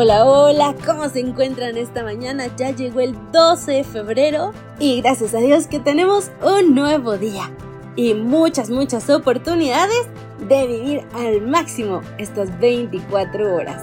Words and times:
Hola, 0.00 0.26
hola, 0.26 0.76
¿cómo 0.86 1.08
se 1.08 1.18
encuentran 1.18 1.76
esta 1.76 2.04
mañana? 2.04 2.46
Ya 2.56 2.70
llegó 2.70 3.00
el 3.00 3.16
12 3.32 3.72
de 3.72 3.82
febrero 3.82 4.52
y 4.78 5.00
gracias 5.00 5.34
a 5.34 5.38
Dios 5.38 5.66
que 5.66 5.80
tenemos 5.80 6.30
un 6.40 6.76
nuevo 6.76 7.18
día 7.18 7.50
y 7.96 8.14
muchas, 8.14 8.70
muchas 8.70 9.10
oportunidades 9.10 10.06
de 10.48 10.68
vivir 10.68 11.02
al 11.14 11.42
máximo 11.42 12.00
estas 12.16 12.56
24 12.60 13.56
horas. 13.56 13.82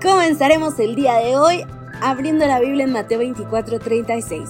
Comenzaremos 0.00 0.78
el 0.78 0.94
día 0.94 1.14
de 1.14 1.36
hoy 1.36 1.66
abriendo 2.00 2.46
la 2.46 2.60
Biblia 2.60 2.84
en 2.84 2.92
Mateo 2.92 3.18
24, 3.18 3.80
36. 3.80 4.48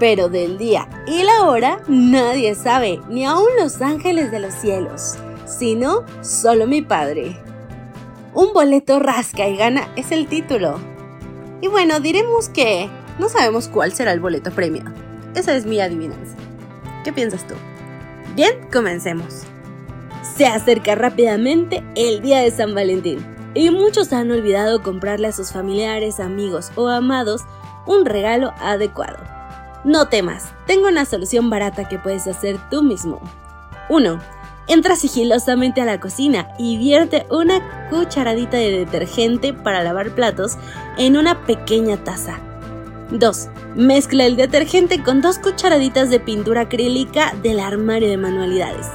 Pero 0.00 0.28
del 0.28 0.58
día 0.58 0.88
y 1.06 1.22
la 1.22 1.44
hora 1.44 1.78
nadie 1.86 2.56
sabe, 2.56 3.00
ni 3.08 3.24
aun 3.24 3.46
los 3.60 3.80
ángeles 3.80 4.32
de 4.32 4.40
los 4.40 4.54
cielos, 4.54 5.14
sino 5.46 6.02
solo 6.22 6.66
mi 6.66 6.82
Padre. 6.82 7.40
Un 8.38 8.52
boleto 8.52 9.00
rasca 9.00 9.48
y 9.48 9.56
gana 9.56 9.88
es 9.96 10.12
el 10.12 10.28
título. 10.28 10.78
Y 11.60 11.66
bueno, 11.66 11.98
diremos 11.98 12.48
que 12.48 12.88
no 13.18 13.28
sabemos 13.28 13.66
cuál 13.66 13.92
será 13.92 14.12
el 14.12 14.20
boleto 14.20 14.52
premio. 14.52 14.84
Esa 15.34 15.56
es 15.56 15.66
mi 15.66 15.80
adivinanza. 15.80 16.36
¿Qué 17.02 17.12
piensas 17.12 17.44
tú? 17.48 17.54
Bien, 18.36 18.52
comencemos. 18.72 19.42
Se 20.36 20.46
acerca 20.46 20.94
rápidamente 20.94 21.82
el 21.96 22.22
día 22.22 22.38
de 22.38 22.52
San 22.52 22.76
Valentín 22.76 23.26
y 23.54 23.70
muchos 23.70 24.12
han 24.12 24.30
olvidado 24.30 24.84
comprarle 24.84 25.26
a 25.26 25.32
sus 25.32 25.50
familiares, 25.50 26.20
amigos 26.20 26.70
o 26.76 26.86
amados 26.86 27.42
un 27.86 28.04
regalo 28.04 28.54
adecuado. 28.60 29.18
No 29.82 30.06
temas, 30.06 30.52
tengo 30.68 30.86
una 30.86 31.06
solución 31.06 31.50
barata 31.50 31.88
que 31.88 31.98
puedes 31.98 32.28
hacer 32.28 32.56
tú 32.70 32.84
mismo. 32.84 33.20
1 33.88 34.37
Entra 34.68 34.96
sigilosamente 34.96 35.80
a 35.80 35.86
la 35.86 35.98
cocina 35.98 36.50
y 36.58 36.76
vierte 36.76 37.24
una 37.30 37.88
cucharadita 37.88 38.58
de 38.58 38.70
detergente 38.70 39.54
para 39.54 39.82
lavar 39.82 40.10
platos 40.10 40.58
en 40.98 41.16
una 41.16 41.46
pequeña 41.46 41.96
taza. 42.04 42.38
2. 43.10 43.48
Mezcla 43.76 44.26
el 44.26 44.36
detergente 44.36 45.02
con 45.02 45.22
dos 45.22 45.38
cucharaditas 45.38 46.10
de 46.10 46.20
pintura 46.20 46.62
acrílica 46.62 47.34
del 47.42 47.60
armario 47.60 48.10
de 48.10 48.18
manualidades. 48.18 48.88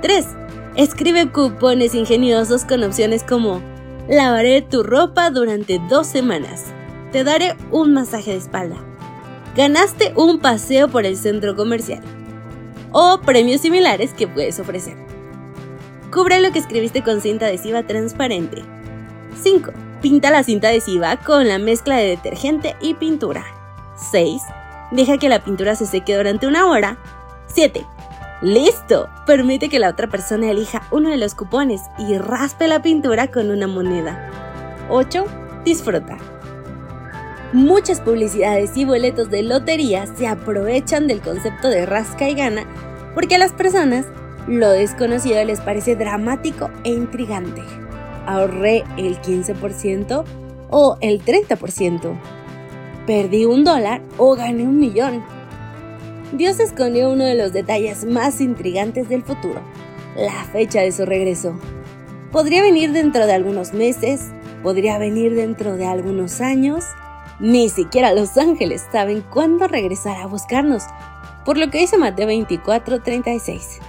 3. 0.00 0.26
Escribe 0.76 1.30
cupones 1.30 1.94
ingeniosos 1.94 2.64
con 2.64 2.82
opciones 2.82 3.22
como 3.24 3.60
Lavaré 4.08 4.62
tu 4.62 4.82
ropa 4.82 5.28
durante 5.30 5.80
dos 5.90 6.06
semanas. 6.06 6.64
Te 7.12 7.24
daré 7.24 7.56
un 7.70 7.92
masaje 7.92 8.30
de 8.30 8.38
espalda. 8.38 8.76
Ganaste 9.54 10.14
un 10.16 10.38
paseo 10.38 10.88
por 10.88 11.04
el 11.04 11.18
centro 11.18 11.54
comercial 11.54 12.02
o 12.94 13.18
premios 13.20 13.60
similares 13.60 14.14
que 14.14 14.28
puedes 14.28 14.58
ofrecer. 14.60 14.96
Cubre 16.12 16.40
lo 16.40 16.52
que 16.52 16.60
escribiste 16.60 17.02
con 17.02 17.20
cinta 17.20 17.46
adhesiva 17.46 17.82
transparente. 17.82 18.62
5. 19.42 19.72
Pinta 20.00 20.30
la 20.30 20.44
cinta 20.44 20.68
adhesiva 20.68 21.16
con 21.16 21.48
la 21.48 21.58
mezcla 21.58 21.96
de 21.96 22.06
detergente 22.06 22.76
y 22.80 22.94
pintura. 22.94 23.44
6. 24.12 24.40
Deja 24.92 25.18
que 25.18 25.28
la 25.28 25.42
pintura 25.42 25.74
se 25.74 25.86
seque 25.86 26.16
durante 26.16 26.46
una 26.46 26.68
hora. 26.68 26.98
7. 27.46 27.84
¡Listo! 28.42 29.08
Permite 29.26 29.68
que 29.68 29.80
la 29.80 29.88
otra 29.88 30.06
persona 30.06 30.50
elija 30.50 30.86
uno 30.92 31.10
de 31.10 31.16
los 31.16 31.34
cupones 31.34 31.80
y 31.98 32.16
raspe 32.16 32.68
la 32.68 32.80
pintura 32.80 33.28
con 33.32 33.50
una 33.50 33.66
moneda. 33.66 34.30
8. 34.88 35.24
Disfruta. 35.64 36.16
Muchas 37.54 38.00
publicidades 38.00 38.76
y 38.76 38.84
boletos 38.84 39.30
de 39.30 39.44
lotería 39.44 40.08
se 40.16 40.26
aprovechan 40.26 41.06
del 41.06 41.20
concepto 41.20 41.68
de 41.68 41.86
rasca 41.86 42.28
y 42.28 42.34
gana 42.34 42.66
porque 43.14 43.36
a 43.36 43.38
las 43.38 43.52
personas 43.52 44.06
lo 44.48 44.70
desconocido 44.70 45.44
les 45.44 45.60
parece 45.60 45.94
dramático 45.94 46.68
e 46.82 46.88
intrigante. 46.88 47.62
Ahorré 48.26 48.82
el 48.96 49.20
15% 49.20 50.24
o 50.70 50.96
el 51.00 51.24
30%. 51.24 52.18
Perdí 53.06 53.44
un 53.44 53.62
dólar 53.62 54.02
o 54.18 54.34
gané 54.34 54.64
un 54.64 54.80
millón. 54.80 55.24
Dios 56.32 56.58
escondió 56.58 57.08
uno 57.08 57.22
de 57.22 57.36
los 57.36 57.52
detalles 57.52 58.04
más 58.04 58.40
intrigantes 58.40 59.08
del 59.08 59.22
futuro, 59.22 59.60
la 60.16 60.42
fecha 60.46 60.80
de 60.80 60.90
su 60.90 61.06
regreso. 61.06 61.56
Podría 62.32 62.62
venir 62.62 62.90
dentro 62.90 63.28
de 63.28 63.32
algunos 63.32 63.72
meses, 63.74 64.32
podría 64.64 64.98
venir 64.98 65.36
dentro 65.36 65.76
de 65.76 65.86
algunos 65.86 66.40
años, 66.40 66.84
ni 67.40 67.68
siquiera 67.68 68.12
los 68.12 68.36
ángeles 68.36 68.86
saben 68.92 69.22
cuándo 69.22 69.66
regresará 69.66 70.22
a 70.22 70.26
buscarnos, 70.26 70.84
por 71.44 71.58
lo 71.58 71.70
que 71.70 71.78
dice 71.78 71.98
Mateo 71.98 72.28
24:36. 72.28 73.80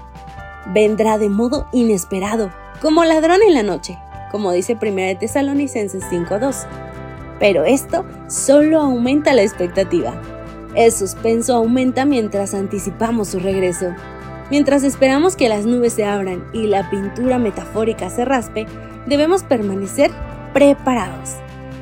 Vendrá 0.73 1.17
de 1.17 1.29
modo 1.29 1.67
inesperado, 1.71 2.51
como 2.81 3.03
ladrón 3.05 3.41
en 3.47 3.53
la 3.53 3.63
noche, 3.63 3.97
como 4.31 4.51
dice 4.51 4.77
1 4.81 5.07
de 5.07 5.15
Tesalonicenses 5.15 6.03
5:2. 6.09 6.65
Pero 7.39 7.65
esto 7.65 8.05
solo 8.27 8.81
aumenta 8.81 9.33
la 9.33 9.43
expectativa. 9.43 10.19
El 10.73 10.91
suspenso 10.91 11.55
aumenta 11.55 12.05
mientras 12.05 12.53
anticipamos 12.53 13.29
su 13.29 13.39
regreso. 13.39 13.93
Mientras 14.51 14.83
esperamos 14.83 15.35
que 15.35 15.49
las 15.49 15.65
nubes 15.65 15.93
se 15.93 16.05
abran 16.05 16.45
y 16.53 16.67
la 16.67 16.89
pintura 16.89 17.39
metafórica 17.39 18.09
se 18.09 18.25
raspe, 18.25 18.67
debemos 19.05 19.43
permanecer 19.43 20.11
preparados. 20.53 21.35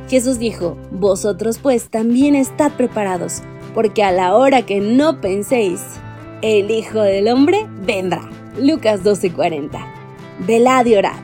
Jesús 0.09 0.40
dijo, 0.40 0.78
Vosotros 0.91 1.59
pues 1.59 1.90
también 1.90 2.36
estad 2.36 2.72
preparados, 2.74 3.41
porque 3.74 4.03
a 4.03 4.12
la 4.12 4.36
hora 4.36 4.64
que 4.64 4.80
no 4.80 5.22
penséis, 5.22 5.81
el 6.41 6.72
Hijo 6.72 7.00
del 7.02 7.30
Hombre 7.30 7.66
vendrá. 7.86 8.30
Lucas 8.59 9.03
12:40. 9.03 9.80
Velad 10.40 10.86
y 10.86 10.96
orad. 10.96 11.16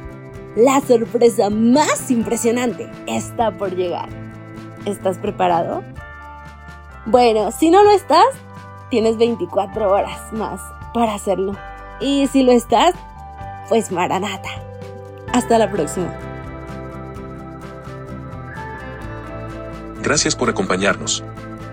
La 0.55 0.81
sorpresa 0.81 1.49
más 1.49 2.09
impresionante 2.09 2.89
está 3.05 3.51
por 3.51 3.75
llegar. 3.75 4.09
¿Estás 4.85 5.17
preparado? 5.17 5.83
Bueno, 7.05 7.51
si 7.51 7.69
no 7.69 7.83
lo 7.83 7.91
estás, 7.91 8.27
tienes 8.89 9.17
24 9.17 9.91
horas 9.91 10.33
más 10.33 10.61
para 10.93 11.13
hacerlo. 11.13 11.53
Y 11.99 12.27
si 12.27 12.43
lo 12.43 12.51
estás, 12.51 12.95
pues 13.67 13.91
maranata. 13.91 14.49
Hasta 15.33 15.57
la 15.57 15.69
próxima. 15.69 16.28
Gracias 20.09 20.35
por 20.35 20.49
acompañarnos. 20.49 21.23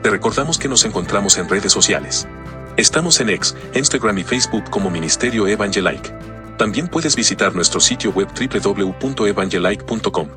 Te 0.03 0.11
recordamos 0.11 0.59
que 0.59 0.69
nos 0.69 0.85
encontramos 0.85 1.39
en 1.39 1.49
redes 1.49 1.73
sociales. 1.73 2.29
Estamos 2.77 3.19
en 3.21 3.31
X, 3.31 3.57
Instagram 3.75 4.19
y 4.19 4.25
Facebook 4.25 4.69
como 4.69 4.91
Ministerio 4.91 5.49
Evangelike. 5.49 6.13
También 6.59 6.89
puedes 6.89 7.17
visitar 7.17 7.55
nuestro 7.55 7.81
sitio 7.81 8.11
web 8.11 8.29
www.evangelike.com. 8.29 10.29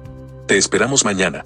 Te 0.48 0.58
esperamos 0.58 1.04
mañana. 1.04 1.44